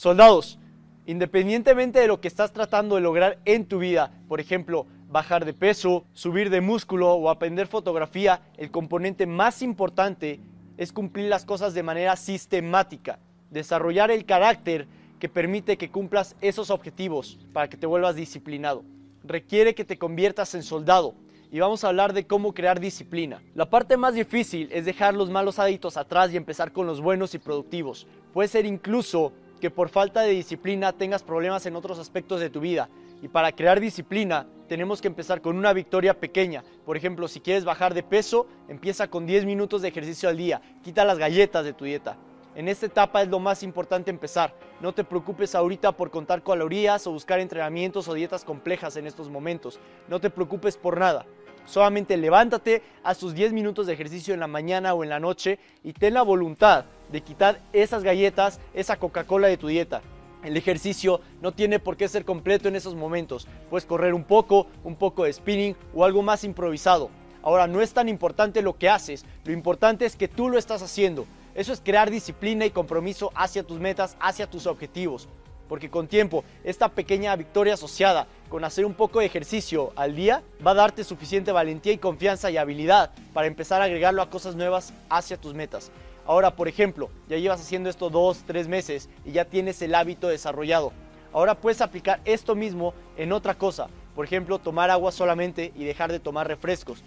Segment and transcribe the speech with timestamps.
[0.00, 0.58] Soldados,
[1.04, 5.52] independientemente de lo que estás tratando de lograr en tu vida, por ejemplo, bajar de
[5.52, 10.40] peso, subir de músculo o aprender fotografía, el componente más importante
[10.78, 13.18] es cumplir las cosas de manera sistemática,
[13.50, 14.88] desarrollar el carácter
[15.18, 18.82] que permite que cumplas esos objetivos para que te vuelvas disciplinado.
[19.22, 21.12] Requiere que te conviertas en soldado
[21.52, 23.42] y vamos a hablar de cómo crear disciplina.
[23.54, 27.34] La parte más difícil es dejar los malos hábitos atrás y empezar con los buenos
[27.34, 28.06] y productivos.
[28.32, 32.60] Puede ser incluso que por falta de disciplina tengas problemas en otros aspectos de tu
[32.60, 32.88] vida.
[33.22, 36.64] Y para crear disciplina tenemos que empezar con una victoria pequeña.
[36.86, 40.62] Por ejemplo, si quieres bajar de peso, empieza con 10 minutos de ejercicio al día.
[40.82, 42.16] Quita las galletas de tu dieta.
[42.56, 44.54] En esta etapa es lo más importante empezar.
[44.80, 49.28] No te preocupes ahorita por contar calorías o buscar entrenamientos o dietas complejas en estos
[49.28, 49.78] momentos.
[50.08, 51.26] No te preocupes por nada.
[51.70, 55.60] Solamente levántate, haz tus 10 minutos de ejercicio en la mañana o en la noche
[55.84, 60.02] y ten la voluntad de quitar esas galletas, esa Coca-Cola de tu dieta.
[60.42, 63.46] El ejercicio no tiene por qué ser completo en esos momentos.
[63.70, 67.08] Puedes correr un poco, un poco de spinning o algo más improvisado.
[67.40, 70.82] Ahora, no es tan importante lo que haces, lo importante es que tú lo estás
[70.82, 71.24] haciendo.
[71.54, 75.28] Eso es crear disciplina y compromiso hacia tus metas, hacia tus objetivos.
[75.68, 80.42] Porque con tiempo, esta pequeña victoria asociada con hacer un poco de ejercicio al día
[80.66, 84.56] va a darte suficiente valentía y confianza y habilidad para empezar a agregarlo a cosas
[84.56, 85.92] nuevas hacia tus metas.
[86.26, 90.28] Ahora, por ejemplo, ya llevas haciendo esto dos, tres meses y ya tienes el hábito
[90.28, 90.92] desarrollado.
[91.32, 93.86] Ahora puedes aplicar esto mismo en otra cosa.
[94.16, 97.04] Por ejemplo, tomar agua solamente y dejar de tomar refrescos.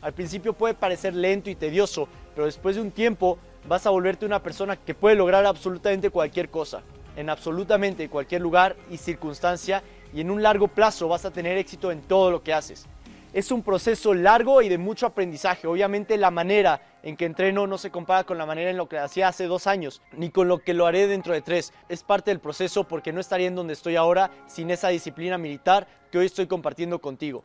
[0.00, 3.38] Al principio puede parecer lento y tedioso, pero después de un tiempo
[3.68, 6.82] vas a volverte una persona que puede lograr absolutamente cualquier cosa,
[7.16, 9.82] en absolutamente cualquier lugar y circunstancia,
[10.16, 12.86] y en un largo plazo vas a tener éxito en todo lo que haces.
[13.34, 15.66] Es un proceso largo y de mucho aprendizaje.
[15.66, 18.96] Obviamente la manera en que entreno no se compara con la manera en lo que
[18.96, 21.74] hacía hace dos años, ni con lo que lo haré dentro de tres.
[21.90, 25.86] Es parte del proceso porque no estaría en donde estoy ahora sin esa disciplina militar
[26.10, 27.44] que hoy estoy compartiendo contigo.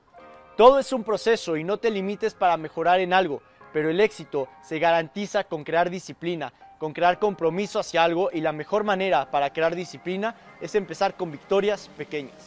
[0.55, 3.41] Todo es un proceso y no te limites para mejorar en algo,
[3.73, 8.53] pero el éxito se garantiza con crear disciplina, con crear compromiso hacia algo y la
[8.53, 12.33] mejor manera para crear disciplina es empezar con victorias pequeñas.